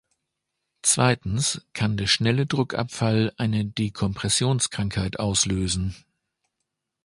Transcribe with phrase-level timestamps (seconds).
[0.81, 5.95] Zweitens kann der schnelle Druckabfall eine Dekompressionskrankheit auslösen.